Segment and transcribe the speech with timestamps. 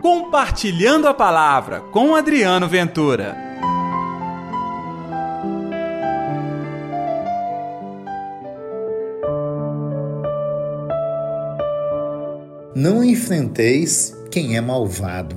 [0.00, 3.36] Compartilhando a Palavra com Adriano Ventura.
[12.74, 15.36] Não enfrenteis quem é malvado.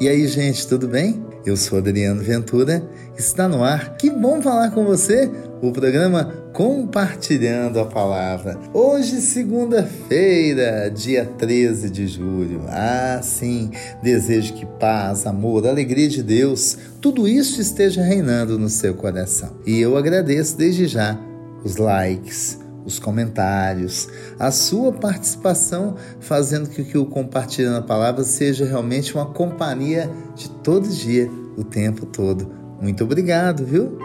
[0.00, 1.24] E aí, gente, tudo bem?
[1.44, 2.88] Eu sou Adriano Ventura,
[3.18, 3.96] está no ar.
[3.96, 5.28] Que bom falar com você!
[5.64, 8.60] O programa Compartilhando a Palavra.
[8.74, 12.66] Hoje, segunda-feira, dia 13 de julho.
[12.68, 13.70] Ah, sim,
[14.02, 19.52] desejo que paz, amor, alegria de Deus, tudo isso esteja reinando no seu coração.
[19.64, 21.18] E eu agradeço desde já
[21.64, 24.06] os likes, os comentários,
[24.38, 30.50] a sua participação, fazendo com que o Compartilhando a Palavra seja realmente uma companhia de
[30.62, 32.52] todo dia, o tempo todo.
[32.82, 33.98] Muito obrigado, viu?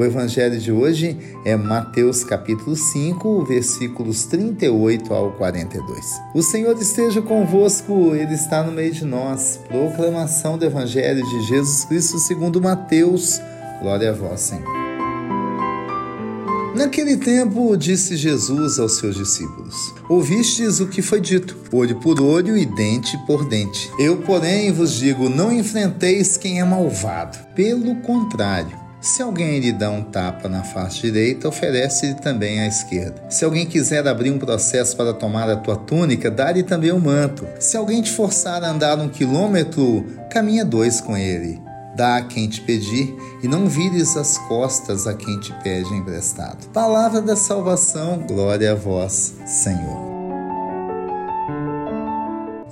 [0.00, 1.14] O evangelho de hoje
[1.44, 6.18] é Mateus capítulo 5, versículos 38 ao 42.
[6.34, 9.60] O Senhor esteja convosco, ele está no meio de nós.
[9.68, 13.42] Proclamação do evangelho de Jesus Cristo segundo Mateus.
[13.82, 14.64] Glória a vós, Senhor.
[16.74, 19.74] Naquele tempo, disse Jesus aos seus discípulos:
[20.08, 23.92] Ouvistes o que foi dito, olho por olho e dente por dente.
[23.98, 27.36] Eu, porém, vos digo: não enfrenteis quem é malvado.
[27.54, 33.14] Pelo contrário, se alguém lhe dá um tapa na face direita, oferece-lhe também a esquerda.
[33.30, 37.00] Se alguém quiser abrir um processo para tomar a tua túnica, dá-lhe também o um
[37.00, 37.46] manto.
[37.58, 41.60] Se alguém te forçar a andar um quilômetro, caminha dois com ele.
[41.96, 46.68] Dá a quem te pedir e não vires as costas a quem te pede emprestado.
[46.68, 50.10] Palavra da salvação, glória a vós, Senhor.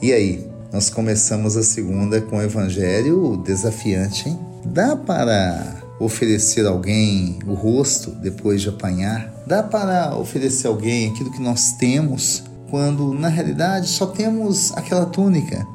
[0.00, 4.38] E aí, nós começamos a segunda com o evangelho desafiante, hein?
[4.64, 9.32] Dá para oferecer alguém o rosto depois de apanhar?
[9.46, 15.66] Dá para oferecer alguém aquilo que nós temos quando na realidade só temos aquela túnica?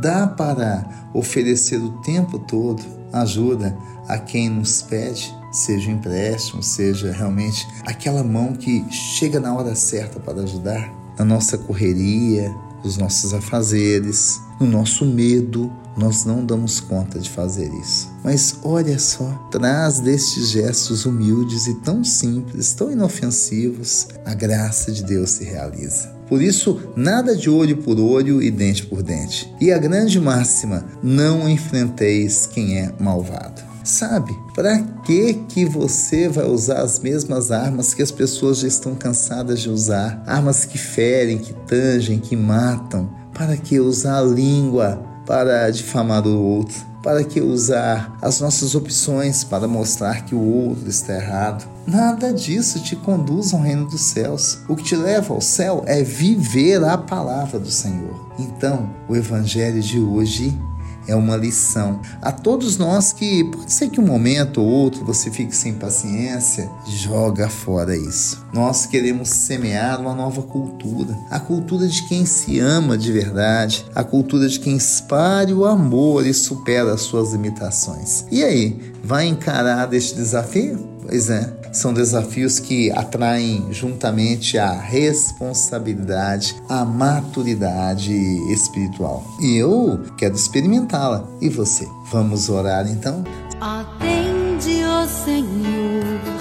[0.00, 2.82] Dá para oferecer o tempo todo
[3.12, 3.76] ajuda
[4.06, 10.20] a quem nos pede, seja empréstimo, seja realmente aquela mão que chega na hora certa
[10.20, 10.92] para ajudar?
[11.18, 12.54] Na nossa correria,
[12.84, 18.08] os nossos afazeres, no nosso medo, nós não damos conta de fazer isso.
[18.22, 25.02] Mas olha só, traz destes gestos humildes e tão simples, tão inofensivos, a graça de
[25.02, 26.16] Deus se realiza.
[26.28, 29.52] Por isso, nada de olho por olho e dente por dente.
[29.60, 33.68] E a grande máxima: não enfrenteis quem é malvado.
[33.82, 38.94] Sabe, para que que você vai usar as mesmas armas que as pessoas já estão
[38.94, 40.22] cansadas de usar?
[40.26, 43.17] Armas que ferem, que tangem, que matam.
[43.38, 46.74] Para que usar a língua para difamar o outro?
[47.00, 51.64] Para que usar as nossas opções para mostrar que o outro está errado?
[51.86, 54.58] Nada disso te conduz ao reino dos céus.
[54.68, 58.28] O que te leva ao céu é viver a palavra do Senhor.
[58.40, 60.60] Então, o evangelho de hoje
[61.08, 62.00] é uma lição.
[62.22, 66.70] A todos nós que pode ser que um momento ou outro você fique sem paciência,
[66.86, 68.46] joga fora isso.
[68.52, 74.04] Nós queremos semear uma nova cultura, a cultura de quem se ama de verdade, a
[74.04, 78.24] cultura de quem espalha o amor e supera as suas limitações.
[78.30, 80.86] E aí, vai encarar este desafio?
[81.02, 88.14] Pois é, são desafios que atraem juntamente a responsabilidade, a maturidade
[88.52, 89.24] espiritual.
[89.40, 91.26] E eu quero experimentá-la.
[91.40, 91.86] E você?
[92.10, 93.24] Vamos orar então?
[93.60, 96.37] Atende, ó Senhor,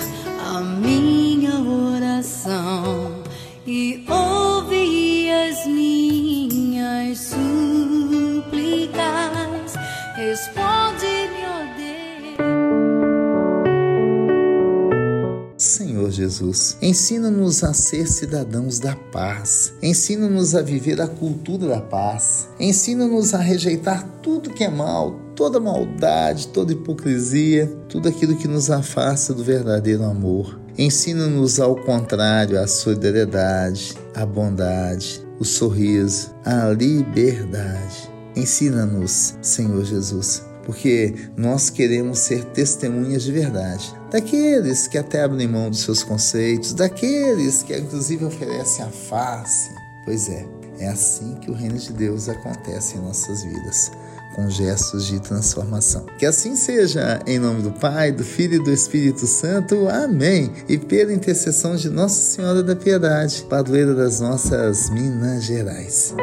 [15.57, 16.77] Senhor Jesus.
[16.81, 19.73] Ensina-nos a ser cidadãos da paz.
[19.81, 22.47] Ensina-nos a viver a cultura da paz.
[22.59, 28.69] Ensina-nos a rejeitar tudo que é mal, toda maldade, toda hipocrisia, tudo aquilo que nos
[28.69, 30.59] afasta do verdadeiro amor.
[30.77, 38.11] Ensina-nos ao contrário a solidariedade, a bondade, o sorriso, a liberdade.
[38.35, 43.95] Ensina-nos, Senhor Jesus, porque nós queremos ser testemunhas de verdade.
[44.11, 49.69] Daqueles que até abrem mão dos seus conceitos, daqueles que inclusive oferecem a face.
[50.03, 50.45] Pois é,
[50.79, 53.91] é assim que o reino de Deus acontece em nossas vidas,
[54.35, 56.05] com gestos de transformação.
[56.19, 59.87] Que assim seja, em nome do Pai, do Filho e do Espírito Santo.
[59.87, 60.51] Amém.
[60.67, 66.13] E pela intercessão de Nossa Senhora da Piedade, padroeira das nossas Minas Gerais.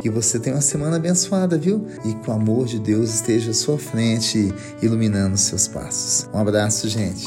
[0.00, 1.86] Que você tenha uma semana abençoada, viu?
[2.04, 4.52] E que o amor de Deus esteja à sua frente,
[4.82, 6.28] iluminando os seus passos.
[6.32, 7.24] Um abraço, gente.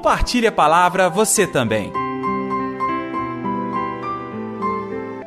[0.00, 1.92] compartilhe a palavra você também.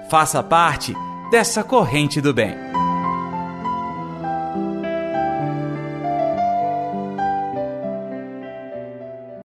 [0.10, 0.94] Faça parte
[1.30, 2.56] dessa corrente do bem.